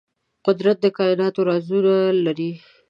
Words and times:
قدرت 0.45 0.77
د 0.83 0.85
کائناتو 0.97 1.39
رازونه 1.49 1.93
لري. 2.25 2.51